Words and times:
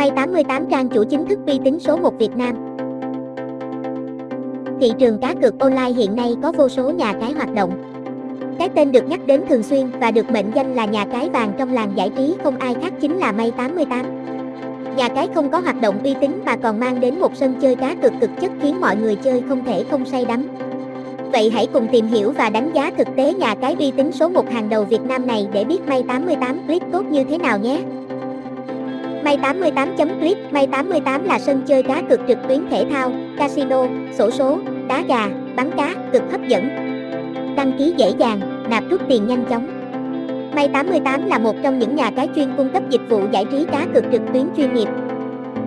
May 0.00 0.10
88 0.10 0.66
trang 0.70 0.88
chủ 0.88 1.04
chính 1.04 1.26
thức 1.26 1.38
uy 1.46 1.58
tín 1.64 1.80
số 1.80 1.96
1 1.96 2.18
Việt 2.18 2.36
Nam. 2.36 2.76
Thị 4.80 4.92
trường 4.98 5.18
cá 5.18 5.34
cược 5.34 5.58
online 5.58 5.90
hiện 5.96 6.16
nay 6.16 6.34
có 6.42 6.52
vô 6.52 6.68
số 6.68 6.90
nhà 6.90 7.12
cái 7.20 7.32
hoạt 7.32 7.54
động. 7.54 7.70
Cái 8.58 8.68
tên 8.68 8.92
được 8.92 9.08
nhắc 9.08 9.20
đến 9.26 9.40
thường 9.48 9.62
xuyên 9.62 9.90
và 10.00 10.10
được 10.10 10.30
mệnh 10.30 10.50
danh 10.54 10.74
là 10.74 10.84
nhà 10.84 11.04
cái 11.04 11.28
vàng 11.28 11.52
trong 11.58 11.72
làng 11.72 11.92
giải 11.94 12.10
trí 12.16 12.34
không 12.44 12.56
ai 12.56 12.74
khác 12.82 12.92
chính 13.00 13.18
là 13.18 13.32
May 13.32 13.50
88. 13.50 14.06
Nhà 14.96 15.08
cái 15.08 15.28
không 15.34 15.50
có 15.50 15.58
hoạt 15.58 15.80
động 15.80 16.02
uy 16.04 16.14
tín 16.20 16.30
mà 16.44 16.56
còn 16.56 16.80
mang 16.80 17.00
đến 17.00 17.20
một 17.20 17.36
sân 17.36 17.54
chơi 17.60 17.76
cá 17.76 17.94
cược 17.94 18.12
cực 18.20 18.30
chất 18.40 18.50
khiến 18.62 18.80
mọi 18.80 18.96
người 18.96 19.16
chơi 19.16 19.42
không 19.48 19.64
thể 19.64 19.84
không 19.90 20.06
say 20.06 20.24
đắm. 20.24 20.48
Vậy 21.32 21.50
hãy 21.50 21.66
cùng 21.66 21.86
tìm 21.92 22.06
hiểu 22.06 22.32
và 22.32 22.50
đánh 22.50 22.70
giá 22.74 22.90
thực 22.98 23.08
tế 23.16 23.34
nhà 23.34 23.54
cái 23.54 23.76
uy 23.78 23.90
tín 23.90 24.12
số 24.12 24.28
1 24.28 24.50
hàng 24.50 24.68
đầu 24.68 24.84
Việt 24.84 25.02
Nam 25.02 25.26
này 25.26 25.48
để 25.52 25.64
biết 25.64 25.88
May 25.88 26.02
88 26.02 26.66
click 26.66 26.92
tốt 26.92 27.04
như 27.10 27.24
thế 27.24 27.38
nào 27.38 27.58
nhé. 27.58 27.82
May 29.24 29.36
88.clip 29.36 30.38
May 30.52 30.66
88 30.66 31.24
là 31.24 31.38
sân 31.38 31.62
chơi 31.66 31.82
cá 31.82 32.02
cược 32.08 32.20
trực 32.28 32.38
tuyến 32.48 32.60
thể 32.70 32.86
thao, 32.90 33.12
casino, 33.38 33.86
sổ 34.18 34.30
số, 34.30 34.58
đá 34.88 35.02
gà, 35.08 35.28
bắn 35.56 35.70
cá, 35.76 35.94
cực 36.12 36.22
hấp 36.30 36.40
dẫn. 36.48 36.68
Đăng 37.56 37.72
ký 37.78 37.94
dễ 37.96 38.12
dàng, 38.18 38.40
nạp 38.70 38.84
rút 38.90 39.00
tiền 39.08 39.26
nhanh 39.26 39.44
chóng. 39.50 39.66
May 40.54 40.68
88 40.68 41.26
là 41.26 41.38
một 41.38 41.56
trong 41.62 41.78
những 41.78 41.96
nhà 41.96 42.10
cái 42.16 42.28
chuyên 42.36 42.48
cung 42.56 42.68
cấp 42.68 42.82
dịch 42.90 43.00
vụ 43.08 43.20
giải 43.30 43.44
trí 43.44 43.66
cá 43.72 43.86
cược 43.94 44.04
trực 44.12 44.22
tuyến 44.32 44.46
chuyên 44.56 44.74
nghiệp. 44.74 44.88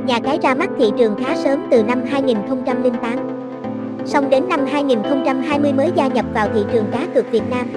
Nhà 0.06 0.20
cái 0.20 0.40
ra 0.44 0.56
mắt 0.56 0.70
thị 0.80 0.92
trường 0.98 1.16
khá 1.24 1.36
sớm 1.36 1.68
từ 1.72 1.84
năm 1.84 2.04
2008. 2.10 3.20
Song 4.06 4.30
đến 4.30 4.50
năm 4.50 4.66
2020 4.72 5.74
mới 5.74 5.92
gia 5.96 6.08
nhập 6.08 6.26
vào 6.34 6.48
thị 6.54 6.62
trường 6.74 6.86
cá 6.92 7.08
cược 7.14 7.32
Việt 7.32 7.44
Nam. 7.50 7.68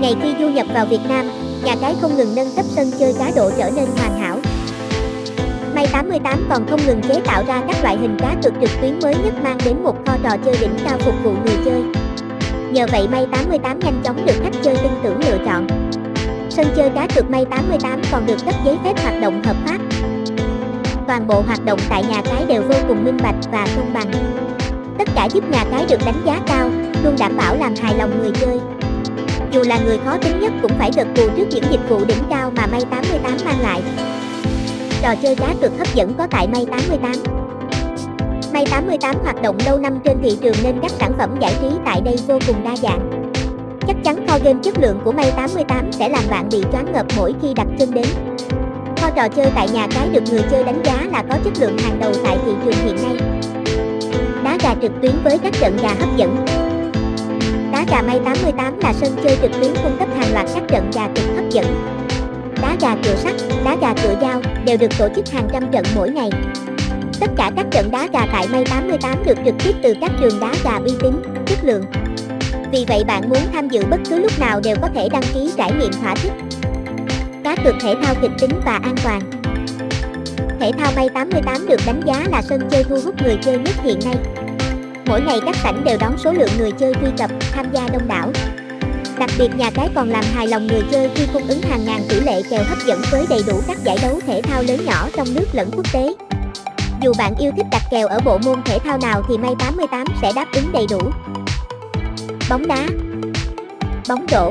Ngày 0.00 0.14
khi 0.22 0.34
du 0.40 0.48
nhập 0.48 0.66
vào 0.74 0.86
Việt 0.86 1.00
Nam, 1.08 1.26
nhà 1.64 1.74
cái 1.80 1.94
không 2.00 2.16
ngừng 2.16 2.34
nâng 2.36 2.48
cấp 2.56 2.64
sân 2.64 2.86
chơi 2.98 3.14
cá 3.18 3.30
độ 3.36 3.50
trở 3.58 3.70
nên 3.76 3.86
hoàn 3.98 4.20
hảo. 4.20 4.38
May 5.76 5.86
88 5.92 6.46
còn 6.50 6.66
không 6.66 6.80
ngừng 6.86 7.00
chế 7.02 7.20
tạo 7.24 7.42
ra 7.46 7.62
các 7.68 7.76
loại 7.82 7.96
hình 7.96 8.16
cá 8.20 8.36
cược 8.42 8.52
trực 8.60 8.70
tuyến 8.80 8.98
mới 9.02 9.14
nhất 9.24 9.34
mang 9.42 9.58
đến 9.64 9.82
một 9.82 9.96
kho 10.06 10.16
trò 10.22 10.36
chơi 10.44 10.56
đỉnh 10.60 10.74
cao 10.84 10.98
phục 10.98 11.14
vụ 11.22 11.32
người 11.44 11.56
chơi. 11.64 11.82
Nhờ 12.70 12.86
vậy 12.92 13.08
May 13.08 13.26
88 13.32 13.78
nhanh 13.78 14.00
chóng 14.04 14.26
được 14.26 14.34
khách 14.42 14.62
chơi 14.62 14.76
tin 14.76 14.92
tưởng 15.02 15.18
lựa 15.18 15.38
chọn. 15.46 15.66
Sân 16.50 16.66
chơi 16.76 16.90
cá 16.90 17.06
cược 17.14 17.30
May 17.30 17.44
88 17.44 18.00
còn 18.12 18.26
được 18.26 18.36
cấp 18.46 18.54
giấy 18.64 18.78
phép 18.84 19.02
hoạt 19.02 19.20
động 19.20 19.42
hợp 19.42 19.56
pháp. 19.66 19.78
Toàn 21.06 21.26
bộ 21.26 21.40
hoạt 21.40 21.64
động 21.64 21.78
tại 21.88 22.04
nhà 22.08 22.22
cái 22.24 22.44
đều 22.48 22.62
vô 22.62 22.76
cùng 22.88 23.04
minh 23.04 23.18
bạch 23.22 23.36
và 23.52 23.66
công 23.76 23.92
bằng. 23.94 24.10
Tất 24.98 25.08
cả 25.14 25.28
giúp 25.32 25.44
nhà 25.50 25.64
cái 25.70 25.86
được 25.88 26.00
đánh 26.06 26.22
giá 26.26 26.40
cao, 26.46 26.70
luôn 27.04 27.16
đảm 27.18 27.36
bảo 27.36 27.56
làm 27.56 27.74
hài 27.82 27.94
lòng 27.96 28.18
người 28.18 28.30
chơi. 28.40 28.60
Dù 29.52 29.62
là 29.66 29.78
người 29.78 29.98
khó 30.04 30.16
tính 30.16 30.40
nhất 30.40 30.52
cũng 30.62 30.72
phải 30.78 30.90
gật 30.96 31.06
gù 31.16 31.28
trước 31.36 31.46
những 31.50 31.64
dịch 31.70 31.88
vụ 31.88 32.04
đỉnh 32.04 32.22
cao 32.30 32.52
mà 32.56 32.66
May 32.66 32.84
88 32.90 33.36
mang 33.44 33.60
lại. 33.60 33.82
Trò 35.06 35.14
chơi 35.22 35.34
cá 35.34 35.54
cược 35.60 35.78
hấp 35.78 35.94
dẫn 35.94 36.14
có 36.18 36.26
tại 36.30 36.48
May 36.48 36.66
88. 36.70 37.12
May 38.52 38.64
88 38.70 39.16
hoạt 39.22 39.42
động 39.42 39.56
lâu 39.66 39.78
năm 39.78 39.98
trên 40.04 40.18
thị 40.22 40.38
trường 40.42 40.54
nên 40.62 40.78
các 40.82 40.90
sản 40.90 41.12
phẩm 41.18 41.36
giải 41.40 41.54
trí 41.60 41.66
tại 41.84 42.00
đây 42.00 42.16
vô 42.26 42.38
cùng 42.46 42.64
đa 42.64 42.76
dạng. 42.76 43.32
Chắc 43.86 43.96
chắn 44.04 44.26
kho 44.28 44.38
game 44.44 44.58
chất 44.62 44.78
lượng 44.78 45.00
của 45.04 45.12
May 45.12 45.32
88 45.36 45.92
sẽ 45.92 46.08
làm 46.08 46.22
bạn 46.30 46.48
bị 46.52 46.62
choáng 46.72 46.92
ngợp 46.92 47.06
mỗi 47.16 47.34
khi 47.42 47.54
đặt 47.54 47.66
chân 47.78 47.94
đến. 47.94 48.06
Kho 48.96 49.10
trò 49.10 49.28
chơi 49.28 49.50
tại 49.54 49.68
nhà 49.68 49.86
cái 49.94 50.08
được 50.08 50.22
người 50.30 50.42
chơi 50.50 50.64
đánh 50.64 50.82
giá 50.84 51.06
là 51.12 51.22
có 51.30 51.36
chất 51.44 51.52
lượng 51.60 51.78
hàng 51.78 52.00
đầu 52.00 52.12
tại 52.24 52.38
thị 52.44 52.52
trường 52.64 52.84
hiện 52.84 52.96
nay. 52.96 53.16
Đá 54.44 54.58
gà 54.62 54.74
trực 54.82 54.92
tuyến 55.02 55.12
với 55.24 55.38
các 55.38 55.52
trận 55.60 55.76
gà 55.82 55.94
hấp 56.00 56.16
dẫn. 56.16 56.44
Đá 57.72 57.84
gà 57.90 58.02
May 58.02 58.20
88 58.24 58.80
là 58.80 58.92
sân 58.92 59.16
chơi 59.24 59.38
trực 59.42 59.52
tuyến 59.60 59.74
cung 59.82 59.96
cấp 59.98 60.08
hàng 60.18 60.32
loạt 60.32 60.46
các 60.54 60.62
trận 60.68 60.90
gà 60.94 61.08
cực 61.14 61.24
hấp 61.36 61.50
dẫn. 61.50 61.66
Đá 62.62 62.76
gà 62.80 62.96
cửa 63.04 63.14
sắt, 63.16 63.34
đá 63.64 63.76
gà 63.80 63.94
cửa 64.02 64.14
dao 64.20 64.42
đều 64.64 64.76
được 64.76 64.98
tổ 64.98 65.08
chức 65.16 65.28
hàng 65.32 65.48
trăm 65.52 65.70
trận 65.72 65.84
mỗi 65.94 66.10
ngày. 66.10 66.30
Tất 67.20 67.30
cả 67.36 67.50
các 67.56 67.66
trận 67.70 67.90
đá 67.90 68.08
gà 68.12 68.26
tại 68.32 68.46
May 68.48 68.64
88 68.64 69.24
được 69.24 69.38
trực 69.44 69.54
tiếp 69.64 69.72
từ 69.82 69.94
các 70.00 70.10
trường 70.20 70.40
đá 70.40 70.52
gà 70.64 70.76
uy 70.76 70.92
tín, 71.00 71.22
chất 71.46 71.58
lượng. 71.62 71.84
Vì 72.72 72.84
vậy 72.88 73.04
bạn 73.04 73.28
muốn 73.28 73.38
tham 73.52 73.68
dự 73.68 73.84
bất 73.90 74.00
cứ 74.10 74.18
lúc 74.18 74.32
nào 74.40 74.60
đều 74.60 74.76
có 74.82 74.88
thể 74.94 75.08
đăng 75.12 75.22
ký 75.34 75.52
trải 75.56 75.72
nghiệm 75.72 75.92
thỏa 75.92 76.14
thích. 76.14 76.32
Cá 77.44 77.56
cược 77.64 77.74
thể 77.80 77.94
thao 78.02 78.14
kịch 78.22 78.30
tính 78.40 78.60
và 78.64 78.80
an 78.82 78.94
toàn. 79.04 79.20
Thể 80.60 80.72
thao 80.78 80.92
May 80.96 81.08
88 81.08 81.66
được 81.68 81.80
đánh 81.86 82.00
giá 82.06 82.24
là 82.30 82.42
sân 82.42 82.60
chơi 82.70 82.84
thu 82.84 83.00
hút 83.04 83.22
người 83.22 83.36
chơi 83.42 83.58
nhất 83.58 83.74
hiện 83.82 83.98
nay. 84.04 84.16
Mỗi 85.06 85.20
ngày 85.20 85.40
các 85.46 85.56
sảnh 85.56 85.84
đều 85.84 85.96
đón 86.00 86.18
số 86.18 86.32
lượng 86.32 86.50
người 86.58 86.70
chơi 86.72 86.94
truy 86.94 87.08
cập, 87.18 87.30
tham 87.52 87.66
gia 87.72 87.88
đông 87.88 88.08
đảo. 88.08 88.32
Đặc 89.18 89.30
biệt 89.38 89.48
nhà 89.56 89.70
cái 89.74 89.88
còn 89.94 90.10
làm 90.10 90.24
hài 90.34 90.46
lòng 90.46 90.66
người 90.66 90.82
chơi 90.92 91.10
khi 91.14 91.26
cung 91.32 91.48
ứng 91.48 91.62
hàng 91.62 91.84
ngàn 91.84 92.00
tỷ 92.08 92.20
lệ 92.20 92.42
kèo 92.50 92.64
hấp 92.64 92.78
dẫn 92.86 93.00
với 93.10 93.26
đầy 93.30 93.42
đủ 93.46 93.60
các 93.66 93.78
giải 93.84 93.98
đấu 94.02 94.20
thể 94.26 94.42
thao 94.42 94.62
lớn 94.62 94.84
nhỏ 94.84 95.08
trong 95.16 95.34
nước 95.34 95.46
lẫn 95.52 95.70
quốc 95.72 95.92
tế. 95.92 96.14
Dù 97.02 97.12
bạn 97.18 97.34
yêu 97.38 97.52
thích 97.56 97.66
đặt 97.70 97.82
kèo 97.90 98.08
ở 98.08 98.18
bộ 98.24 98.38
môn 98.38 98.62
thể 98.64 98.78
thao 98.78 98.98
nào 98.98 99.22
thì 99.28 99.38
May 99.38 99.54
88 99.58 100.06
sẽ 100.22 100.32
đáp 100.36 100.46
ứng 100.52 100.72
đầy 100.72 100.86
đủ. 100.90 101.00
Bóng 102.50 102.66
đá, 102.66 102.86
Bóng 104.08 104.26
rổ 104.28 104.50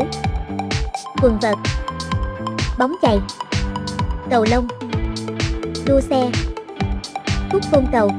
Quần 1.22 1.40
vợt, 1.42 1.56
Bóng 2.78 2.96
chày, 3.02 3.20
Cầu 4.30 4.46
lông, 4.52 4.68
Đua 5.86 6.02
xe 6.02 6.30
Hút 7.52 7.62
côn 7.72 7.86
cầu 7.92 8.12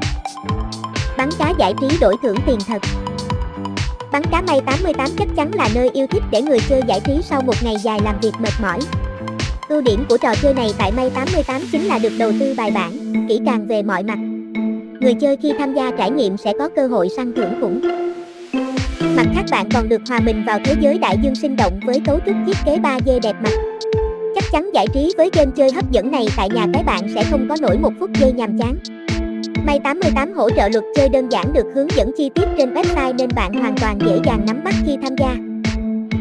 Bắn 1.16 1.28
cá 1.38 1.52
giải 1.58 1.74
trí 1.80 1.98
đổi 2.00 2.16
thưởng 2.22 2.36
tiền 2.46 2.58
thật 2.66 3.05
Bắn 4.16 4.22
cá 4.32 4.42
May 4.42 4.60
88 4.66 5.08
chắc 5.18 5.28
chắn 5.36 5.50
là 5.54 5.68
nơi 5.74 5.90
yêu 5.92 6.06
thích 6.06 6.22
để 6.30 6.42
người 6.42 6.58
chơi 6.68 6.82
giải 6.88 7.00
trí 7.04 7.12
sau 7.22 7.42
một 7.42 7.54
ngày 7.62 7.76
dài 7.82 7.98
làm 8.04 8.14
việc 8.22 8.32
mệt 8.40 8.52
mỏi. 8.62 8.78
Ưu 9.68 9.80
điểm 9.80 10.04
của 10.08 10.16
trò 10.18 10.34
chơi 10.42 10.54
này 10.54 10.70
tại 10.78 10.92
May 10.92 11.10
88 11.10 11.62
chính 11.72 11.84
là 11.84 11.98
được 11.98 12.12
đầu 12.18 12.32
tư 12.40 12.54
bài 12.56 12.70
bản, 12.70 12.92
kỹ 13.28 13.40
càng 13.46 13.66
về 13.66 13.82
mọi 13.82 14.02
mặt. 14.02 14.18
Người 15.00 15.14
chơi 15.14 15.36
khi 15.42 15.52
tham 15.58 15.74
gia 15.74 15.90
trải 15.90 16.10
nghiệm 16.10 16.36
sẽ 16.36 16.52
có 16.58 16.68
cơ 16.76 16.86
hội 16.86 17.08
săn 17.16 17.32
thưởng 17.36 17.60
khủng. 17.60 17.80
Mặt 19.16 19.26
khác 19.34 19.44
bạn 19.50 19.68
còn 19.74 19.88
được 19.88 20.00
hòa 20.08 20.20
mình 20.20 20.44
vào 20.46 20.58
thế 20.64 20.74
giới 20.80 20.98
đại 20.98 21.16
dương 21.22 21.34
sinh 21.34 21.56
động 21.56 21.80
với 21.86 22.00
cấu 22.06 22.18
trúc 22.26 22.34
thiết 22.46 22.56
kế 22.66 22.76
3D 22.76 23.20
đẹp 23.22 23.36
mặt. 23.42 23.52
Chắc 24.34 24.44
chắn 24.52 24.70
giải 24.74 24.86
trí 24.94 25.12
với 25.16 25.30
game 25.32 25.50
chơi 25.56 25.72
hấp 25.72 25.90
dẫn 25.90 26.10
này 26.10 26.26
tại 26.36 26.48
nhà 26.54 26.66
cái 26.72 26.82
bạn 26.82 27.02
sẽ 27.14 27.24
không 27.30 27.46
có 27.48 27.56
nổi 27.60 27.78
một 27.78 27.92
phút 28.00 28.10
giây 28.20 28.32
nhàm 28.32 28.58
chán. 28.58 28.76
May 29.64 29.80
88 29.84 30.32
hỗ 30.32 30.50
trợ 30.50 30.68
luật 30.68 30.84
chơi 30.94 31.08
đơn 31.08 31.28
giản 31.32 31.52
được 31.52 31.66
hướng 31.74 31.88
dẫn 31.96 32.10
chi 32.16 32.30
tiết 32.34 32.44
trên 32.58 32.74
website 32.74 33.16
nên 33.16 33.28
bạn 33.34 33.52
hoàn 33.52 33.76
toàn 33.76 33.98
dễ 34.06 34.20
dàng 34.24 34.46
nắm 34.46 34.64
bắt 34.64 34.74
khi 34.86 34.96
tham 35.02 35.16
gia. 35.18 35.36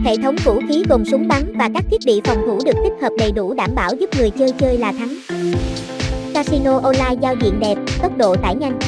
Hệ 0.04 0.18
thống 0.24 0.36
vũ 0.44 0.60
khí 0.70 0.84
gồm 0.90 1.06
súng 1.06 1.28
bắn 1.28 1.58
và 1.58 1.70
các 1.74 1.84
thiết 1.92 1.98
bị 2.06 2.22
phòng 2.24 2.38
thủ 2.46 2.60
được 2.66 2.76
tích 2.84 2.94
hợp 3.02 3.10
đầy 3.18 3.32
đủ 3.32 3.54
đảm 3.54 3.70
bảo 3.76 3.96
giúp 4.00 4.10
người 4.18 4.30
chơi 4.30 4.52
chơi 4.52 4.78
là 4.78 4.92
thắng. 4.92 5.16
Casino 6.34 6.80
online 6.84 7.16
giao 7.22 7.36
diện 7.42 7.60
đẹp, 7.60 7.76
tốc 8.02 8.18
độ 8.18 8.36
tải 8.36 8.56
nhanh. 8.56 8.80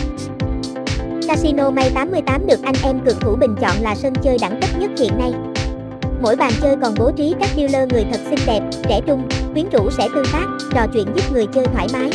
Casino 1.27 1.71
May 1.71 1.91
88 1.95 2.47
được 2.47 2.63
anh 2.63 2.75
em 2.83 2.99
cực 3.05 3.21
thủ 3.21 3.35
bình 3.35 3.55
chọn 3.61 3.75
là 3.81 3.95
sân 3.95 4.13
chơi 4.23 4.37
đẳng 4.41 4.59
cấp 4.61 4.69
nhất 4.79 4.91
hiện 4.99 5.17
nay. 5.17 5.33
Mỗi 6.21 6.35
bàn 6.35 6.51
chơi 6.61 6.75
còn 6.81 6.93
bố 6.99 7.11
trí 7.11 7.33
các 7.39 7.49
dealer 7.55 7.93
người 7.93 8.05
thật 8.11 8.19
xinh 8.29 8.39
đẹp, 8.47 8.61
trẻ 8.89 9.01
trung, 9.07 9.27
quyến 9.53 9.69
rũ 9.69 9.89
sẽ 9.97 10.07
tương 10.15 10.25
tác, 10.33 10.45
trò 10.73 10.87
chuyện 10.93 11.05
giúp 11.15 11.33
người 11.33 11.45
chơi 11.53 11.65
thoải 11.73 11.87
mái. 11.93 12.09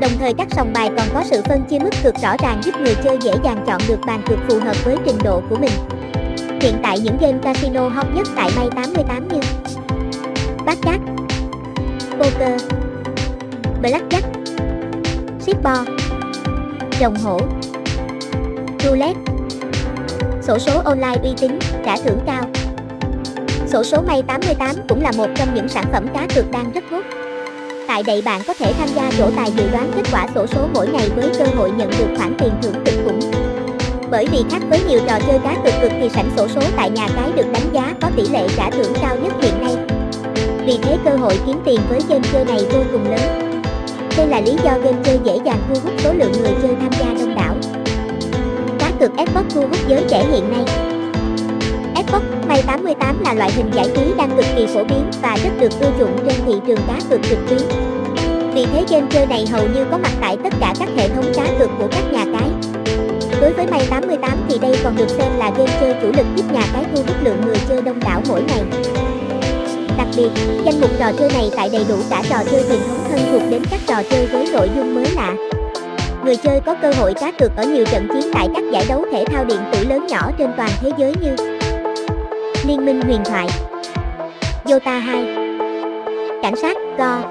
Đồng 0.00 0.10
thời 0.18 0.34
các 0.34 0.48
sòng 0.50 0.72
bài 0.72 0.90
còn 0.98 1.06
có 1.14 1.24
sự 1.24 1.42
phân 1.48 1.64
chia 1.64 1.78
mức 1.78 1.90
cược 2.04 2.14
rõ 2.22 2.36
ràng 2.42 2.60
giúp 2.64 2.74
người 2.80 2.94
chơi 3.04 3.18
dễ 3.22 3.32
dàng 3.44 3.64
chọn 3.66 3.80
được 3.88 3.98
bàn 4.06 4.22
cược 4.28 4.38
phù 4.48 4.58
hợp 4.58 4.84
với 4.84 4.96
trình 5.04 5.18
độ 5.24 5.42
của 5.50 5.56
mình. 5.56 5.72
Hiện 6.60 6.74
tại 6.82 7.00
những 7.00 7.16
game 7.20 7.38
casino 7.42 7.88
hot 7.88 8.06
nhất 8.14 8.26
tại 8.36 8.50
May 8.56 8.68
88 8.76 9.28
như 9.28 9.40
Blackjack, 10.64 10.98
Poker, 12.18 12.62
Blackjack, 13.82 14.22
Shipbo, 15.40 15.84
Rồng 17.00 17.16
hổ, 17.16 17.40
Roulette, 18.78 19.20
Sổ 20.46 20.58
số 20.58 20.82
online 20.84 21.18
uy 21.22 21.30
tín, 21.40 21.58
trả 21.84 21.96
thưởng 21.96 22.18
cao. 22.26 22.42
Sổ 23.66 23.82
số 23.84 24.02
May 24.02 24.22
88 24.22 24.76
cũng 24.88 25.02
là 25.02 25.12
một 25.16 25.26
trong 25.36 25.54
những 25.54 25.68
sản 25.68 25.84
phẩm 25.92 26.06
cá 26.14 26.26
cược 26.34 26.50
đang 26.50 26.72
rất 26.72 26.84
hot. 26.90 27.25
Tại 27.88 28.02
đây 28.02 28.22
bạn 28.22 28.40
có 28.46 28.54
thể 28.54 28.72
tham 28.78 28.88
gia 28.88 29.10
trổ 29.18 29.30
tài 29.36 29.50
dự 29.56 29.70
đoán 29.72 29.90
kết 29.96 30.02
quả 30.12 30.26
sổ 30.34 30.46
số 30.46 30.68
mỗi 30.74 30.88
ngày 30.88 31.08
với 31.16 31.30
cơ 31.38 31.44
hội 31.56 31.70
nhận 31.70 31.90
được 31.90 32.06
khoản 32.16 32.34
tiền 32.38 32.50
thưởng 32.62 32.74
cực 32.84 32.94
khủng. 33.04 33.20
Bởi 34.10 34.26
vì 34.32 34.44
khác 34.50 34.62
với 34.70 34.80
nhiều 34.88 35.00
trò 35.08 35.18
chơi 35.26 35.38
cá 35.44 35.54
cược 35.64 35.74
cực 35.80 35.92
thì 36.00 36.08
sảnh 36.08 36.30
sổ 36.36 36.48
số 36.48 36.60
tại 36.76 36.90
nhà 36.90 37.08
cái 37.16 37.32
được 37.36 37.46
đánh 37.52 37.72
giá 37.72 37.94
có 38.02 38.10
tỷ 38.16 38.22
lệ 38.28 38.48
trả 38.56 38.70
thưởng 38.70 38.92
cao 39.02 39.16
nhất 39.16 39.32
hiện 39.42 39.54
nay. 39.60 39.76
Vì 40.66 40.78
thế 40.82 40.98
cơ 41.04 41.10
hội 41.10 41.38
kiếm 41.46 41.56
tiền 41.64 41.80
với 41.88 42.00
game 42.08 42.28
chơi 42.32 42.44
này 42.44 42.66
vô 42.72 42.78
cùng 42.92 43.04
lớn. 43.10 43.60
Đây 44.16 44.26
là 44.26 44.40
lý 44.40 44.52
do 44.64 44.78
game 44.84 44.98
chơi 45.04 45.18
dễ 45.24 45.38
dàng 45.44 45.58
thu 45.68 45.80
hút 45.84 45.92
số 45.98 46.12
lượng 46.12 46.32
người 46.32 46.54
chơi 46.62 46.76
tham 46.80 46.92
gia 46.92 47.06
đông 47.06 47.34
đảo. 47.34 47.54
Cá 48.78 48.90
cược 49.00 49.10
Xbox 49.26 49.54
thu 49.54 49.60
hút 49.60 49.88
giới 49.88 50.04
trẻ 50.08 50.24
hiện 50.32 50.50
nay. 50.52 50.85
Xbox 52.06 52.22
May 52.48 52.62
88 52.66 53.22
là 53.24 53.34
loại 53.34 53.52
hình 53.52 53.70
giải 53.74 53.86
trí 53.96 54.02
đang 54.18 54.36
cực 54.36 54.44
kỳ 54.56 54.66
phổ 54.66 54.84
biến 54.84 55.10
và 55.22 55.36
rất 55.44 55.50
được 55.60 55.72
ưa 55.80 55.90
chuộng 55.98 56.18
trên 56.26 56.34
thị 56.46 56.52
trường 56.66 56.78
cá 56.88 56.98
cược 57.10 57.20
trực 57.22 57.38
tuyến. 57.48 57.60
Vì 58.54 58.66
thế 58.66 58.84
game 58.88 59.06
chơi 59.10 59.26
này 59.26 59.46
hầu 59.52 59.68
như 59.68 59.84
có 59.90 59.98
mặt 59.98 60.12
tại 60.20 60.36
tất 60.44 60.52
cả 60.60 60.74
các 60.78 60.88
hệ 60.96 61.08
thống 61.08 61.24
cá 61.36 61.46
cược 61.58 61.70
của 61.78 61.88
các 61.90 62.12
nhà 62.12 62.24
cái. 62.32 62.50
Đối 63.40 63.52
với 63.52 63.66
May 63.66 63.86
88 63.90 64.38
thì 64.48 64.58
đây 64.58 64.76
còn 64.84 64.96
được 64.96 65.08
xem 65.08 65.38
là 65.38 65.50
game 65.58 65.72
chơi 65.80 65.94
chủ 66.02 66.06
lực 66.16 66.26
giúp 66.36 66.52
nhà 66.52 66.62
cái 66.72 66.84
thu 66.94 67.02
hút 67.06 67.16
lượng 67.22 67.40
người 67.46 67.56
chơi 67.68 67.82
đông 67.82 68.00
đảo 68.00 68.22
mỗi 68.28 68.42
ngày. 68.42 68.62
Đặc 69.98 70.08
biệt, 70.16 70.30
danh 70.64 70.80
mục 70.80 70.90
trò 70.98 71.12
chơi 71.18 71.30
này 71.32 71.50
tại 71.56 71.68
đầy 71.72 71.84
đủ 71.88 71.96
cả 72.10 72.22
trò 72.30 72.36
chơi 72.50 72.64
truyền 72.68 72.80
thống 72.88 73.04
thân 73.10 73.20
thuộc 73.32 73.42
đến 73.50 73.62
các 73.70 73.80
trò 73.86 74.02
chơi 74.10 74.26
với 74.26 74.48
nội 74.52 74.70
dung 74.76 74.94
mới 74.94 75.06
lạ. 75.14 75.34
Người 76.24 76.36
chơi 76.36 76.60
có 76.60 76.74
cơ 76.82 76.92
hội 76.98 77.14
cá 77.14 77.32
cược 77.38 77.56
ở 77.56 77.64
nhiều 77.64 77.84
trận 77.84 78.08
chiến 78.12 78.30
tại 78.34 78.48
các 78.54 78.64
giải 78.72 78.84
đấu 78.88 79.04
thể 79.12 79.24
thao 79.26 79.44
điện 79.44 79.60
tử 79.72 79.84
lớn 79.88 80.06
nhỏ 80.06 80.30
trên 80.38 80.50
toàn 80.56 80.70
thế 80.80 80.90
giới 80.98 81.14
như 81.20 81.55
Liên 82.66 82.84
minh 82.84 83.00
huyền 83.00 83.20
thoại, 83.24 83.48
Dota 84.64 84.98
2, 84.98 85.24
Cảnh 86.42 86.56
sát, 86.56 86.76
Go. 86.98 87.22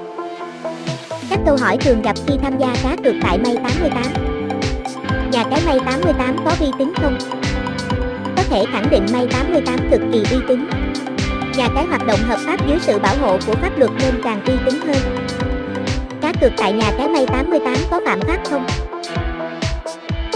Các 1.30 1.38
câu 1.46 1.56
hỏi 1.56 1.76
thường 1.76 2.02
gặp 2.02 2.16
khi 2.26 2.34
tham 2.42 2.58
gia 2.58 2.74
cá 2.82 2.96
cược 3.04 3.14
tại 3.22 3.38
May 3.38 3.56
88. 3.56 4.02
Nhà 5.32 5.44
cái 5.50 5.60
May 5.66 5.78
88 5.86 6.36
có 6.44 6.52
uy 6.60 6.66
tín 6.78 6.92
không? 7.02 7.18
Có 8.36 8.42
thể 8.50 8.64
khẳng 8.72 8.90
định 8.90 9.06
May 9.12 9.26
88 9.32 9.78
cực 9.90 10.00
kỳ 10.12 10.22
uy 10.30 10.38
tín. 10.48 10.68
Nhà 11.56 11.68
cái 11.74 11.84
hoạt 11.86 12.06
động 12.06 12.20
hợp 12.28 12.38
pháp 12.46 12.68
dưới 12.68 12.78
sự 12.80 12.98
bảo 12.98 13.14
hộ 13.20 13.38
của 13.46 13.54
pháp 13.54 13.78
luật 13.78 13.90
nên 13.98 14.20
càng 14.24 14.40
uy 14.46 14.54
tín 14.66 14.80
hơn. 14.80 15.26
Cá 16.20 16.32
cược 16.40 16.52
tại 16.56 16.72
nhà 16.72 16.92
cái 16.98 17.08
May 17.08 17.26
88 17.26 17.76
có 17.90 18.00
phạm 18.06 18.20
pháp 18.20 18.38
không? 18.50 18.66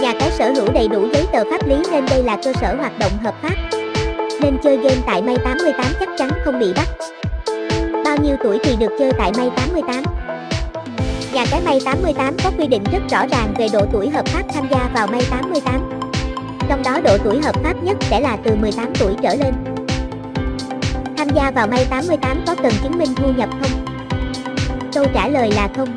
Nhà 0.03 0.13
cái 0.21 0.31
sở 0.31 0.53
hữu 0.53 0.73
đầy 0.75 0.89
đủ 0.89 1.07
giấy 1.13 1.27
tờ 1.33 1.45
pháp 1.51 1.69
lý 1.69 1.77
nên 1.93 2.07
đây 2.11 2.23
là 2.23 2.37
cơ 2.45 2.53
sở 2.53 2.75
hoạt 2.79 2.99
động 2.99 3.13
hợp 3.23 3.35
pháp. 3.43 3.70
Nên 4.43 4.59
chơi 4.65 4.77
game 4.77 5.01
tại 5.07 5.23
May 5.23 5.37
88 5.45 5.87
chắc 6.01 6.09
chắn 6.19 6.31
không 6.45 6.59
bị 6.61 6.73
bắt. 6.77 6.89
Bao 8.05 8.17
nhiêu 8.17 8.37
tuổi 8.43 8.59
thì 8.63 8.77
được 8.77 8.93
chơi 8.99 9.13
tại 9.19 9.33
May 9.37 9.51
88? 9.57 10.03
Nhà 11.33 11.45
cái 11.51 11.61
May 11.65 11.81
88 11.85 12.37
có 12.45 12.51
quy 12.59 12.67
định 12.67 12.83
rất 12.93 13.03
rõ 13.11 13.27
ràng 13.27 13.55
về 13.59 13.69
độ 13.73 13.87
tuổi 13.93 14.11
hợp 14.11 14.27
pháp 14.27 14.43
tham 14.55 14.65
gia 14.71 14.89
vào 14.95 15.07
May 15.07 15.23
88. 15.31 16.01
Trong 16.69 16.83
đó 16.83 17.01
độ 17.05 17.19
tuổi 17.25 17.41
hợp 17.43 17.55
pháp 17.63 17.83
nhất 17.83 17.97
sẽ 18.01 18.21
là 18.21 18.37
từ 18.45 18.55
18 18.55 18.93
tuổi 18.99 19.15
trở 19.23 19.35
lên. 19.35 19.55
Tham 21.17 21.29
gia 21.35 21.51
vào 21.51 21.67
May 21.67 21.87
88 21.91 22.43
có 22.47 22.55
cần 22.63 22.73
chứng 22.83 22.99
minh 22.99 23.15
thu 23.17 23.33
nhập 23.37 23.49
không? 23.61 23.85
Câu 24.95 25.05
trả 25.15 25.29
lời 25.29 25.51
là 25.57 25.69
không. 25.77 25.89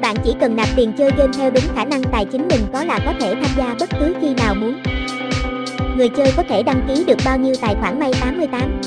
Bạn 0.00 0.16
chỉ 0.24 0.34
cần 0.40 0.56
nạp 0.56 0.68
tiền 0.76 0.92
chơi 0.98 1.10
game 1.16 1.32
theo 1.38 1.50
đúng 1.50 1.64
khả 1.76 1.84
năng 1.84 2.02
tài 2.02 2.24
chính 2.24 2.48
mình 2.48 2.60
có 2.72 2.84
là 2.84 2.98
có 3.06 3.12
thể 3.20 3.34
tham 3.34 3.50
gia 3.56 3.74
bất 3.80 3.90
cứ 4.00 4.14
khi 4.20 4.34
nào 4.34 4.54
muốn. 4.54 4.82
Người 5.96 6.08
chơi 6.08 6.32
có 6.36 6.42
thể 6.48 6.62
đăng 6.62 6.80
ký 6.88 7.04
được 7.04 7.18
bao 7.24 7.38
nhiêu 7.38 7.54
tài 7.60 7.74
khoản 7.80 7.98
May 7.98 8.12
88? 8.20 8.80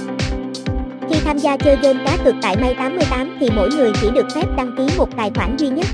Khi 1.09 1.19
tham 1.25 1.37
gia 1.37 1.57
chơi 1.57 1.77
game 1.81 1.99
cá 2.05 2.17
cược 2.25 2.35
tại 2.41 2.55
May 2.61 2.73
88 2.73 3.37
thì 3.39 3.49
mỗi 3.55 3.69
người 3.69 3.91
chỉ 4.01 4.09
được 4.15 4.25
phép 4.35 4.45
đăng 4.57 4.75
ký 4.77 4.87
một 4.97 5.09
tài 5.17 5.31
khoản 5.35 5.57
duy 5.57 5.69
nhất. 5.69 5.85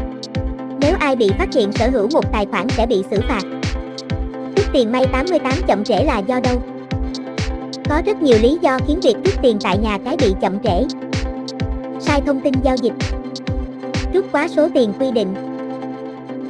Nếu 0.81 0.95
ai 0.99 1.15
bị 1.15 1.29
phát 1.39 1.53
hiện 1.53 1.71
sở 1.71 1.89
hữu 1.89 2.07
một 2.13 2.31
tài 2.31 2.45
khoản 2.45 2.69
sẽ 2.69 2.85
bị 2.85 3.03
xử 3.11 3.21
phạt. 3.27 3.41
Rút 4.55 4.65
tiền 4.73 4.91
May 4.91 5.05
88 5.11 5.53
chậm 5.67 5.83
trễ 5.83 6.03
là 6.03 6.19
do 6.19 6.39
đâu? 6.39 6.61
Có 7.89 8.01
rất 8.05 8.21
nhiều 8.21 8.37
lý 8.41 8.57
do 8.61 8.79
khiến 8.87 8.99
việc 8.99 9.15
rút 9.25 9.33
tiền 9.41 9.57
tại 9.63 9.77
nhà 9.77 9.97
cái 10.05 10.17
bị 10.17 10.33
chậm 10.41 10.59
trễ. 10.63 10.83
Sai 11.99 12.21
thông 12.25 12.41
tin 12.41 12.53
giao 12.63 12.75
dịch. 12.75 12.93
Rút 14.13 14.25
quá 14.31 14.47
số 14.47 14.69
tiền 14.73 14.93
quy 14.99 15.11
định. 15.11 15.33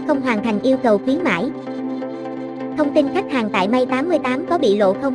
Không 0.07 0.21
hoàn 0.21 0.44
thành 0.44 0.59
yêu 0.62 0.77
cầu 0.83 0.98
khuyến 0.98 1.24
mãi. 1.24 1.45
Thông 2.77 2.93
tin 2.93 3.07
khách 3.13 3.31
hàng 3.31 3.49
tại 3.53 3.67
May 3.67 3.85
88 3.85 4.45
có 4.45 4.57
bị 4.57 4.77
lộ 4.77 4.93
không? 4.93 5.13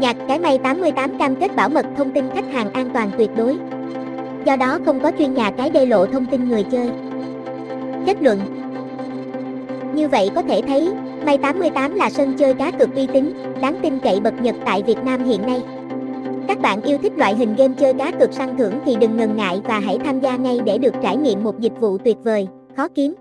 Nhạc 0.00 0.16
cái 0.28 0.38
May 0.38 0.58
88 0.58 1.18
cam 1.18 1.36
kết 1.36 1.56
bảo 1.56 1.68
mật 1.68 1.86
thông 1.96 2.10
tin 2.10 2.24
khách 2.34 2.52
hàng 2.52 2.72
an 2.72 2.90
toàn 2.94 3.10
tuyệt 3.18 3.30
đối. 3.36 3.56
Do 4.44 4.56
đó 4.56 4.78
không 4.84 5.00
có 5.00 5.10
chuyên 5.18 5.34
nhà 5.34 5.50
cái 5.50 5.70
đê 5.70 5.86
lộ 5.86 6.06
thông 6.06 6.26
tin 6.26 6.48
người 6.48 6.62
chơi. 6.62 6.90
Kết 8.06 8.22
luận 8.22 8.40
Như 9.94 10.08
vậy 10.08 10.30
có 10.34 10.42
thể 10.42 10.62
thấy, 10.66 10.88
May 11.26 11.38
88 11.38 11.94
là 11.94 12.10
sân 12.10 12.34
chơi 12.38 12.54
cá 12.54 12.70
cược 12.70 12.94
uy 12.94 13.06
tín, 13.06 13.32
đáng 13.60 13.76
tin 13.82 13.98
cậy 13.98 14.20
bậc 14.20 14.34
nhật 14.42 14.54
tại 14.64 14.82
Việt 14.82 14.98
Nam 15.04 15.24
hiện 15.24 15.42
nay. 15.46 15.62
Các 16.48 16.60
bạn 16.60 16.82
yêu 16.82 16.98
thích 17.02 17.12
loại 17.16 17.34
hình 17.34 17.54
game 17.56 17.74
chơi 17.78 17.94
cá 17.94 18.10
cược 18.10 18.32
săn 18.32 18.56
thưởng 18.56 18.74
thì 18.84 18.96
đừng 18.96 19.16
ngần 19.16 19.36
ngại 19.36 19.60
và 19.64 19.78
hãy 19.78 19.98
tham 20.04 20.20
gia 20.20 20.36
ngay 20.36 20.60
để 20.64 20.78
được 20.78 20.94
trải 21.02 21.16
nghiệm 21.16 21.44
một 21.44 21.60
dịch 21.60 21.80
vụ 21.80 21.98
tuyệt 21.98 22.16
vời, 22.24 22.48
khó 22.76 22.88
kiếm. 22.88 23.14